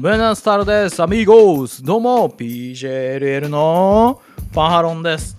[0.00, 1.02] ブナスタルです。
[1.02, 1.82] アミーゴース。
[1.82, 4.22] どうも、PJLL の
[4.52, 5.36] ファンハロンです。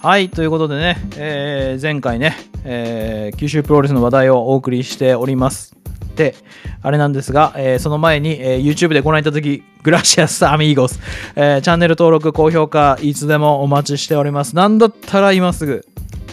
[0.00, 5.74] はい、ということでね、えー前回ね、えー九州プロレスの話題をお送りしております。
[6.14, 6.36] で、
[6.82, 11.00] あれなんですが、えーその前に、えー YouTube でご覧いただき、グラシアスアミーゴス、
[11.34, 14.54] えーチャンネル登録、高評価、いつでもお待ちしております。
[14.54, 15.84] なんだったら今すぐ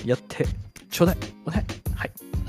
[0.06, 0.46] やって
[0.92, 1.18] ちょうだい。
[1.48, 1.91] お願い。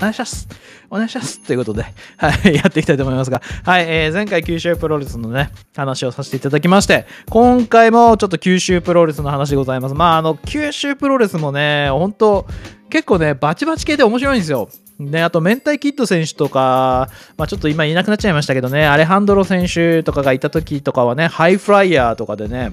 [0.03, 0.47] お願いします。
[0.89, 1.39] お願いします。
[1.39, 1.85] ということで、
[2.17, 9.95] はい、やっていきたいと思いますが、はい、えー前回九州プロレスのね、話をさせていただきまして、今回もちょっと九州プロレスの話でございます。
[9.95, 12.45] まあ、あの、九州プロレスもね、本当
[12.89, 14.69] 結構ね、バチバチ系で面白いんですよ。
[14.99, 22.71] で、あと、明太キッド選手とか、まあ、ちょっと今いなくなっちゃいましたけどね、アレハンドロ選手とかがいた時とかはね、ハイフライヤーとかでね、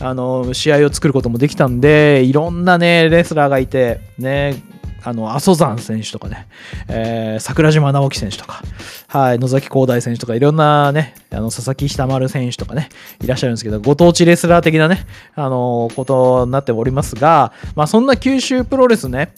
[0.00, 4.62] あの、試合を作ることもできたんで、いろんなね、レスラーがいて、ね、
[5.04, 6.46] あの、阿蘇山選手とかね、
[6.88, 8.62] えー桜島直樹選手とか、
[9.08, 12.88] はい、野崎光大選手とか、いろんなね、あの、佐々木久丸選手とかね、
[13.22, 19.32] いらっしゃるんですけど、ご当地レスラー的なね、あのことになっておりますが、まあ、そんな九州プロレスね、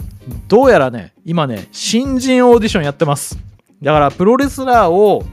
[0.48, 3.38] どうやらね、今ね、新人オーディションやってます。
[3.82, 5.24] だから、プロレスラーを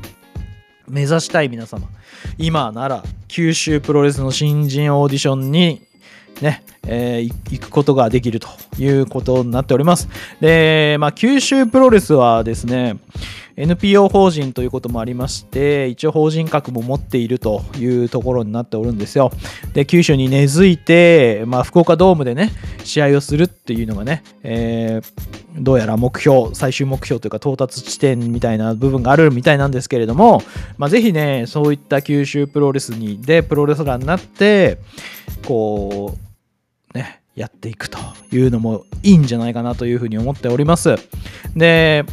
[0.88, 1.88] 目指したい皆様、
[2.38, 5.83] 今なら、九州プロレスの新人オーディションに
[6.42, 8.48] ね、えー行くことができると
[8.80, 10.10] いうことになっております。
[10.42, 12.98] で、まあ、九州プロレスはですね、
[13.56, 19.32] NPO 法人ということもありまして、一応法人格も持っているというところになっておるんですよ。
[19.74, 22.52] で、九州に根付いて、まあ、福岡ドームでね、
[22.84, 30.42] 試合をするっていうのがね、えーどうやら目標、最終目標というか到達地点みたいな部分があるみたいなんですけれども、
[30.78, 34.80] まあ、ぜひね、そういった九州プロレスに、で、プロレスラーになって、
[35.46, 36.18] こ
[36.94, 38.00] う、ね、やっていくと
[38.32, 40.96] いうのもいいんじゃないかなというふうに思っております。
[41.56, 42.04] で、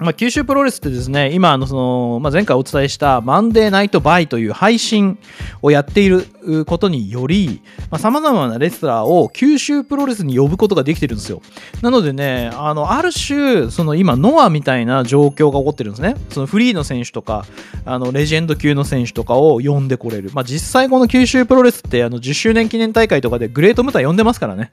[0.00, 5.18] まあ、九州プロレスってですね、今あのその、まあ、前回お伝えしたマンデーナイトバイという配信
[5.60, 6.24] をやっている
[6.66, 7.62] ことにより、
[7.98, 11.42] さまざ、まなレスラーを九州プロレスに呼ぶことができてるんですよ。
[11.82, 16.14] なのでね、あの、ある種、その今、ノアみたいな状況が起こってるんですね。
[16.30, 17.44] そのフリーの選手とか、
[17.84, 20.30] あの、レジェンド級の選手とかを呼んでこれる。
[20.32, 24.70] まあ、実際この九州プロレスって、あの、10周年記念大会とかでグレートムタ呼んでますからね。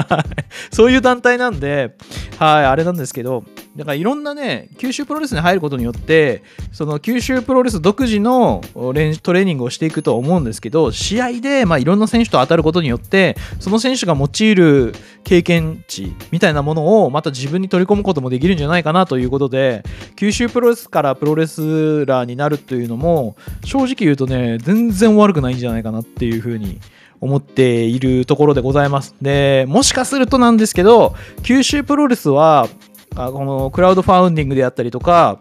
[0.70, 1.94] そういう団体なんで、
[2.38, 3.44] はい、あれなんですけど、
[3.80, 19.82] だからいろんなね、九州プロレスに入ることによって、その九州プロレス独自のトレーニングをしていくと思うんですけど、試合で、まあ、いろんな選手と当たることによって、その選手が用いる経験値みたいなものをまた自分に取り込むこともできるんじゃないかなということで、
[20.14, 26.80] 九州プロレスからプロレスラーになるというのも、正直言うとね、全然悪くないんじゃないかなっていうふうに
[27.20, 29.14] 思っているところでございます。
[29.20, 32.68] で、もしかするとなんですけど、九州プロレスは、
[33.16, 35.40] あこのクラウドファウンディングであったりとか、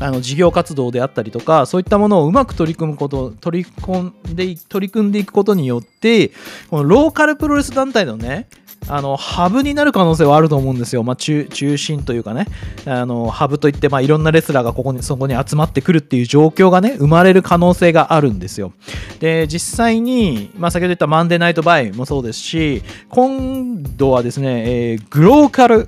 [0.00, 6.30] あの事業活動であったりとか、そういったものをうまく取り組むこと、取り込んで、取り組んでいくことによって、
[6.70, 8.48] このローカルプロレス団体のね、
[8.88, 12.46] あのハブになる可能性はあると思うんですよ、まあ、中中心というかね、
[12.86, 18.72] あのハブといって、まあ、いろんなレスラーがここにそこに集まってくるっていう状況がね、生まれる可能性があるんですよ。
[19.20, 25.86] で、実際に、まあ、先ほど言ったマンデーナイトバイもそうですし、今度はですね、えーグローカル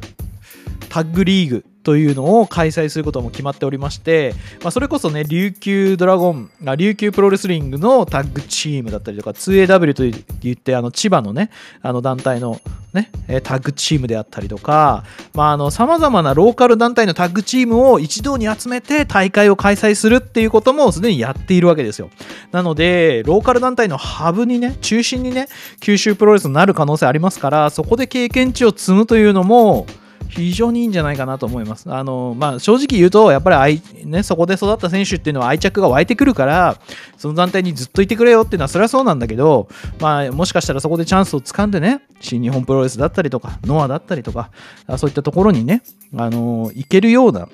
[0.92, 10.02] タッグリーグというのを開催することも決まっておりまして、まあ、それこそね、琉球ドラゴン、琉球プロレスリングのタッグチームだったりとか、2AW と
[10.42, 11.48] 言って、あの、千葉のね、
[11.80, 12.60] あの団体の
[12.92, 13.10] ね、
[13.42, 22.10] タッグチームであったりとか、まあ、あの、様々なローカル団体のタッグチームを一堂に集めて大会を開催するっていうこともすでにやっているわけですよ。
[22.52, 25.48] なので、ローカル団体のハブにね、中心にね、
[25.80, 29.86] 九州プロレスになる可能性ありますから、そこで経験値を積むというのも、
[30.34, 31.92] 非常にいいんじゃないかなと思います。
[31.92, 36.78] あの、まあ、正直言うと、やっぱり愛、ね、そこで育った選手っていうのは愛着が湧いてくるから、
[37.18, 39.68] その団体にずっといてくれよっていうのは、それはそうなんだけど、
[40.00, 44.50] まあ、もしかしたらそこでチャンスを掴んでね、新日本プロレスだったりとか、ノアだったりとか、
[44.96, 45.82] そういったところにね、
[46.16, 47.48] あの、行けるような、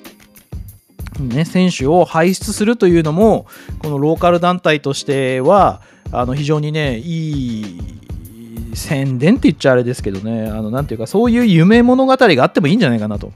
[1.19, 3.46] ね、選手を輩出するというのも、
[3.81, 7.81] このローカル団体としては、あの非常にね、いい
[8.75, 13.32] 宣伝って言っちゃあれですけどね、あのなんていうか、そういう夢物語があってもいいんじゃないかなと。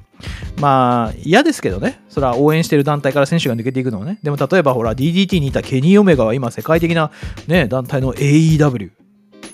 [0.60, 4.18] まあ、嫌ですけどね、それは応援してる団体から選手が抜けていくのはね。
[4.22, 7.10] でも例えば、ほら、DDT にいたケニー・オメガは今、世界的な、
[7.46, 8.90] ね、団体の AEW。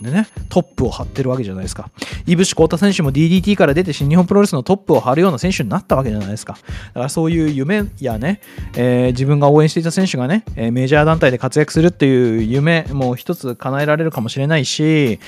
[0.01, 1.91] でね、トップを張ってるわけじゃないですか。
[2.27, 6.55] 井伏浩太選手も DDT から出て新日本プロレスのトップを張るような選手になったわけじゃないですか。
[6.55, 6.59] だ
[6.95, 8.41] からそういう夢やね、
[8.77, 15.19] えー自分が応援していた選手がね、えメジャー団体で活躍するっていう夢も一つ叶えられるかもしれないし、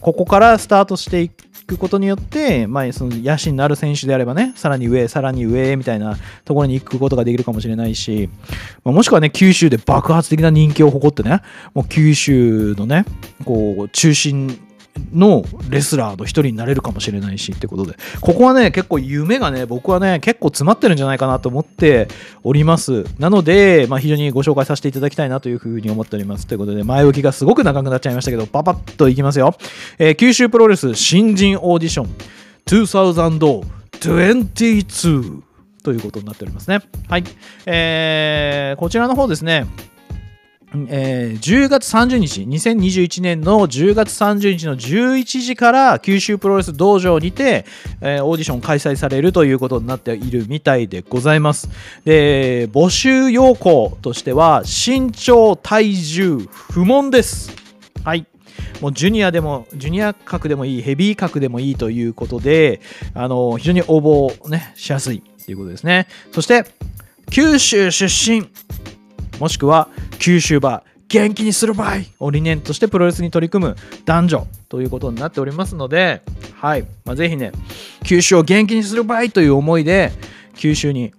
[0.00, 8.28] ここからスタートしていくくことによって、まあ、その野心のある選手であればね、さらに上、さらに上みたいなところに行くことができるかもしれないし、
[8.84, 11.40] まあもしくはね、九州で爆発的な人気を誇ってね、
[11.72, 13.04] もう九州のね、
[13.44, 14.60] こう、中中心
[15.12, 22.06] のレスラーの一人になれるかもしれないしってことで、ここはね、結構夢がね、僕はね、結構詰まってるんじゃないかなと思って
[22.44, 23.04] おります。
[23.18, 26.46] なので、まあ、非常にご紹介させていただきたいなというふうに思っております。
[26.46, 29.56] ということで、前置きがすごく長くなっちゃいましたけど、パパッといきますよ。
[29.98, 32.08] えー九州プロレス新人オーディション
[32.66, 35.42] 2022
[35.82, 36.80] ということになっておりますね。
[37.08, 37.24] はい。
[37.66, 39.66] えーこちらの方ですね、
[40.88, 47.64] えー10月30日、2021年の10月30日の11時から九州プロレス道場にて、
[48.00, 51.68] えーオーディション開催されるということになっているみたいでございます。
[52.04, 56.38] で、募集要項としては、身長、体重、
[56.72, 57.52] 不問です。
[58.04, 58.26] はい。
[58.80, 62.80] もうジュニアでも、ジュニア格でもいい、ヘビー格でもいいということで、
[63.14, 66.08] あの、非常に応募ね、しやすいということですね。
[66.32, 66.64] そして、
[67.30, 68.48] 九州出身、
[69.40, 69.88] もしくは
[70.18, 76.22] 九州場元気にする場合を理念としてプロレスに取り組む男女ということになっておりますので、
[76.56, 76.86] はい。
[77.04, 77.52] まあ、ぜひね
[78.04, 80.12] 九州を元気にする場合という思いで
[80.56, 81.12] 九州に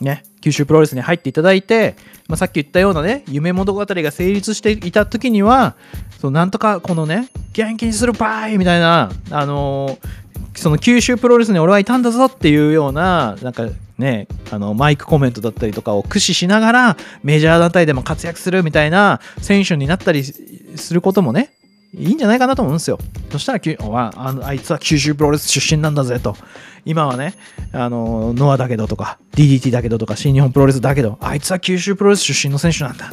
[0.00, 1.96] ね九州プロレスに入っていただいて、
[2.28, 5.76] まあ、さっき言ったようなね夢物語が成立していた時には
[6.20, 10.23] そうなんとかこのね元気にする場合みたいなあのー
[10.54, 13.66] その九州プロレスに俺はいたんだぞっていうようななんか
[13.98, 21.54] ねあのマイクコメントだったりとかを駆使しながらメジャー団体でも活躍するみたいな選手になったりすることもね
[21.96, 22.98] いいんじゃないかなと思うんですよ。
[23.30, 26.36] そしたらきゅお前あのあいつは九州プロレス出身なんだぜと。
[26.84, 27.34] 今はね、
[27.72, 33.12] あのノアだけどとか DDT だけどとか新日本プロレスだけどあいつは九州プロレス出身の選手なんだ。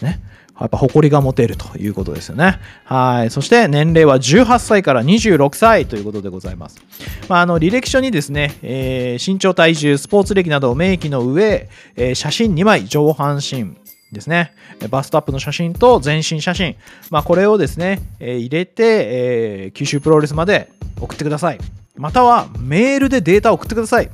[0.00, 0.20] ね。
[0.60, 2.60] やっぱ誇りが持てるということですよね。
[2.84, 3.30] はい。
[3.30, 6.80] そして年齢は18歳から26歳ということでございます。
[7.28, 13.74] まあ、あの履歴書にですね、えー身長、体重、スポーツ歴などを明記の上、えー写真2枚、上半身、
[14.12, 14.52] ですね。
[14.90, 16.76] バストアップの写真と全身写真。
[17.10, 20.70] まあ、これをですね、えー入れて、えー九州プロレスまで
[21.00, 21.58] 送ってください。
[21.96, 24.10] または、メールでデータを送ってください。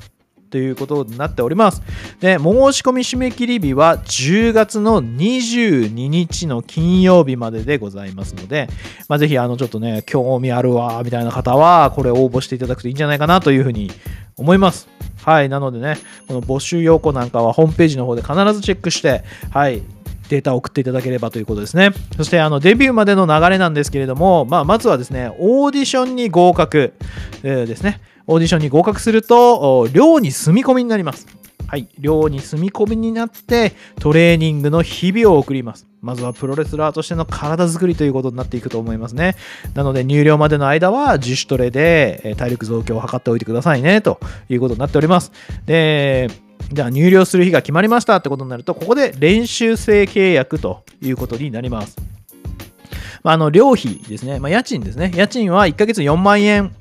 [0.50, 1.82] ということになっております。
[2.20, 2.42] で、申
[2.72, 8.68] し込み締め切り日は10月の22日の金曜日まででございますので、
[9.08, 13.90] まあ、ぜひ、あの、ちょっとね、興味あるわ、みたいな方は、これ応募していただくといいんじゃないかなというふうに
[14.36, 14.88] 思います。
[15.24, 15.48] はい。
[15.48, 19.22] なのでね、この募集要項なんかはホームページの方で必ずチェックして、
[19.52, 19.82] はい。
[20.30, 21.90] データを送っていただければということですね。
[22.16, 26.94] そして、あの、デビューまでの流れなんですけれども、まあ、まずはですね、オーディションに合格、
[27.42, 28.00] えーですね。
[28.26, 31.26] オーディションに合格すると、寮に住み込みになります。
[31.66, 31.88] はい。
[32.00, 35.86] 寮に住み込みになって、トレーニングの日々を送ります。
[36.02, 39.36] まずはプロレスラーとしての体作りということになっていくと思いますね。
[39.74, 44.18] なので、入寮までの間は自主トレで体力増強を図っておいてくださいね、と
[44.48, 45.30] いうことになっております。
[45.66, 46.28] で、
[46.72, 51.96] じゃあ入寮する日が決まりましたってことになると、ここで練習生契約ということになります。
[53.22, 54.40] まあ、あの、寮費ですね。
[54.40, 55.12] まあ、家賃ですね。
[55.14, 56.74] 家賃は1ヶ月4万円。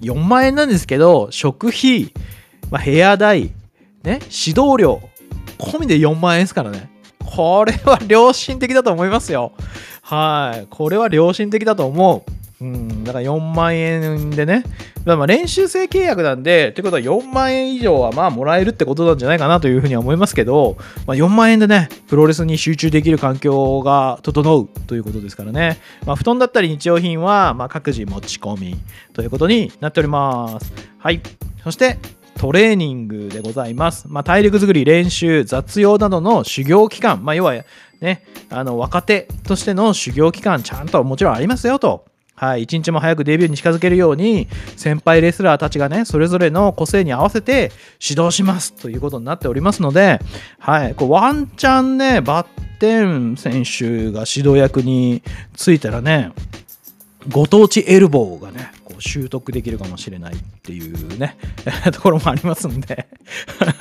[0.00, 2.12] 4万円なんですけど、食費、
[2.70, 3.52] まあ、部屋代、
[4.02, 5.00] ね、指導料、
[5.58, 6.90] 込みで4万円ですからね。
[7.24, 9.52] これは良心的だと思いますよ。
[10.02, 10.66] はい。
[10.70, 12.35] これは良心的だと思う。
[12.58, 14.64] うん、だから4万円でね。
[15.04, 25.78] まあまあ練習生契約なんで、ということは4万円以上はまあもらえるってことなんじゃないかなというふうには思いますけど、まあ、4万円でね、プロレスに集中できる環境が整うということですからね。
[26.06, 28.76] まあ、布団だったり日用品はま各自持ち込み
[29.12, 30.72] ということになっております。
[30.98, 31.20] はい。
[31.62, 31.98] そして、
[32.38, 34.06] トレーニングでございます。
[34.08, 37.54] まあ、体力作り、練習、雑用などの修行期間、まあ、要は
[38.00, 42.05] ね、あの若手としての修行期間、ちゃんともちろんありますよと。
[42.36, 47.72] はい、一日も早くデビューに近づけるように、先輩レスラーたちがね、それぞれの個性に合わせて
[48.06, 50.20] 指導しますということになっておりますので、
[50.58, 52.46] はい、こうワンチャンね、バッ
[52.78, 55.22] テン選手が指導役に
[55.54, 56.30] ついたらね、
[57.28, 61.36] ご当地エルボーがね、こう習得できるかもしれないっていうね、
[61.92, 63.06] ところもありますんで、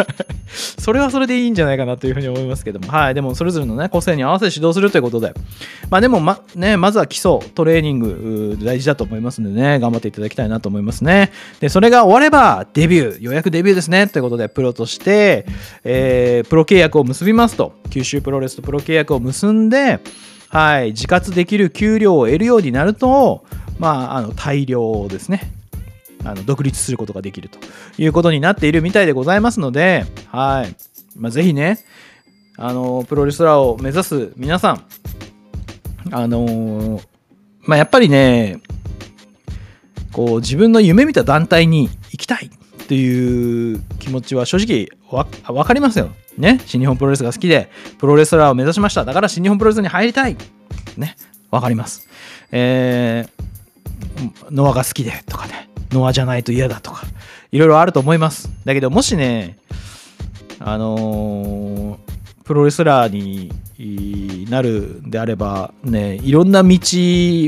[0.80, 5.34] それはそれでいいんじゃないかなというふうに思いますけども、はい、でもそれぞれのね、個性に合わせて指導するということで、
[5.90, 11.32] まあでもま、ね、まずは基礎、トレーニング大事だと思いますのでね、頑張っていただきたいなと思いますね。
[11.60, 15.46] で、それが終われば、デビュー、ようやくデビューですね、ということで、プロとして、
[15.84, 20.00] えープロ契約を結びますと、九州プロレスとプロ契約を結んで、
[20.56, 23.44] はい、自活できる給料を得るようになると、
[23.78, 25.52] まあ、あの大量ですね。
[26.24, 27.60] あの独立することができると
[27.98, 30.74] いうことになっているみたいでございますので、はい。
[31.18, 31.84] まあ、ぜひね
[32.56, 34.86] あのプロレスラーを目指す皆さん
[36.12, 37.02] あの
[37.64, 38.62] まあ、やっぱりね
[40.14, 41.90] こう自分の夢見た団体に
[42.86, 46.12] っていう気持ちは正直わ分かりますよ。
[46.38, 46.62] ね？
[46.66, 49.06] 新日本プロレスが好きで、プロレスラーを目指しました。
[49.06, 50.38] だから新日本プロレスに入りたい。
[50.98, 51.16] ね？
[51.50, 52.08] わかります。
[52.52, 55.70] えー、ノアが好きでとかね。
[55.92, 57.04] ノアじゃないと嫌だとか。
[57.52, 58.50] いろいろあると思います。
[58.66, 59.58] だけど、もしね、
[60.60, 61.98] あのー、
[62.46, 66.78] プロレスラーになるんであればねいろんな道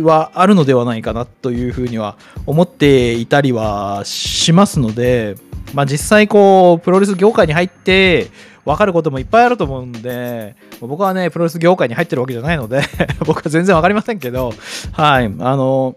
[0.04, 5.36] はあるのではないかなというふうには思っていたりはしますので、
[5.75, 8.27] まあ、実際こうプロレス業界に入って
[8.66, 12.82] 分かることもいっぱいあると思うんで僕はねプロレス業界に入ってるわけじゃないので
[13.25, 14.51] 僕は全然分かりませんけど
[14.94, 15.96] はいあの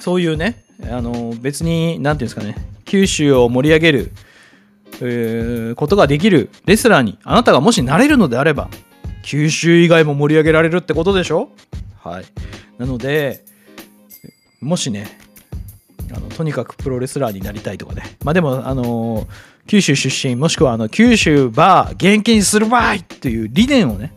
[0.00, 4.12] そういうねあの別に何て言うんですかね九州を盛り上げる、
[5.74, 8.68] ことができるレスラーにあなたがもしなれるのであれば
[9.22, 11.50] 九州以外も盛り上げられるってことでしょ？
[11.98, 12.24] はい
[12.78, 13.44] なので
[14.60, 15.18] もしね
[16.14, 19.26] あのとにかくプロレスラーになりたいとかねまあでもあのー、
[19.66, 24.12] 九州出身もしくはあの九州バー元気にする場合っていう理念をね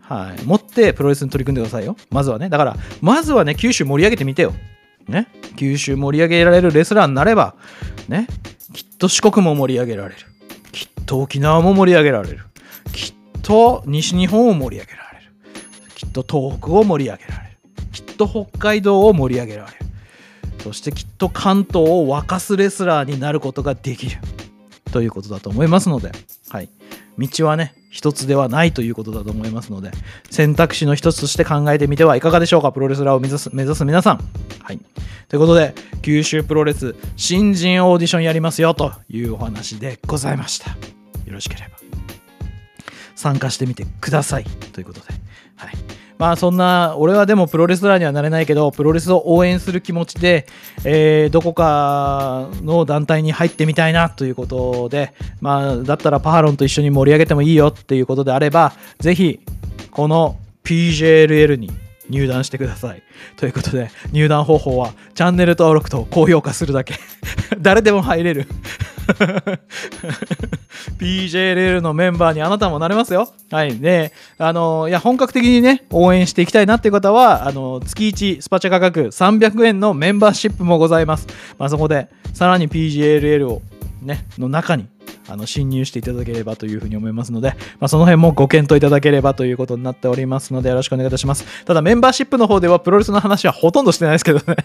[0.00, 1.96] はい、持ってプロレスに取り組んでくださいよ。
[2.10, 2.50] まずはね。
[2.50, 4.52] だから、まずはね、九州盛り上げてみてよ。
[5.08, 5.26] ね。
[5.56, 7.54] 九州盛り上げられるレスラーになれば、
[8.08, 8.26] ね。
[9.02, 10.20] きっと四国も盛り上げられる。
[10.70, 12.38] きっと沖縄も盛り上げられる。
[12.92, 15.32] きっと西日本を盛り上げられる。
[15.96, 17.56] きっと東北を盛り上げられる。
[17.90, 19.76] きっと北海道を盛り上げられる。
[20.62, 24.18] そしてきっと関東を沸かすレスラーになることができる。
[24.92, 26.12] ということだと思いますので、
[26.50, 26.68] はい。
[27.18, 29.90] 道はね、一つではないということだと思いますので、
[30.30, 34.20] 選択肢の一つとして考えてみてはいかがでしょうか、プロレスラーを目指す目指す皆さん。
[34.62, 34.78] はい。
[35.32, 40.72] ということで、九州プロレス新人オーディションやりますよというお話でございました。
[40.72, 40.76] よ
[41.28, 41.78] ろしければ
[43.14, 45.06] 参加してみてくださいということで。
[45.56, 45.70] はい。
[46.18, 50.46] まあそんな、俺はでもプロレスラーにはなれないけど、プロレスを応援する気持ちで、
[50.84, 59.40] えー、どこかの団体に入ってみたいなということで、まあだったらパハロンと一緒に盛り上げてもいいよっていうことであれば、ぜひ、
[59.90, 61.70] この PJLL に
[62.12, 63.02] 入団してください。
[63.36, 66.94] ということで、入団方法はチャンネル登録と高評価するだけ。
[67.58, 68.46] 誰でも入れる
[70.98, 73.32] PJLL のメンバーにあなたもなれますよ。
[73.50, 73.78] はい。
[73.78, 81.26] で、あの、いや、本格的にね、応援していきたいなっていう方は、あの、月1スパチャ価格300円のメンバーシップもございます。
[81.58, 83.62] まあ、そこで、さらに PJLL を
[84.02, 84.86] ね、の中に
[85.28, 91.64] あの侵入していただければというふうに思いますので、まあ、その辺もご検討いただければということになっておりますのでよろしくお願いいたします。
[91.64, 94.56] ただメンバーシップの方ではプロレスの話はほとんどしてないですけどね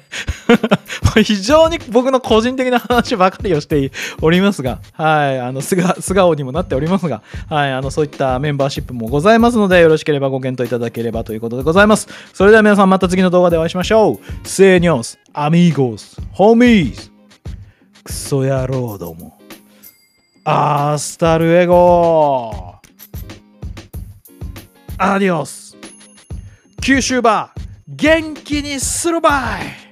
[1.24, 5.76] 非常に僕の個人的な話ばかりをしておりますが、はい、あの素
[6.14, 12.08] 顔にもなっておりますが、はい、あのそういったメンバーシップもございますのでよろしければご検討いただければということでございます。
[12.34, 14.48] それでは皆さんまた次の動画でお会いしましょう。
[14.48, 17.12] セーニョス、アミーゴス、ホーミーズ、
[18.04, 19.37] クソ野郎ども。
[20.50, 22.76] アスタルエゴ。
[24.98, 25.76] アディオス。
[26.82, 29.87] 九州バー元気にするばい。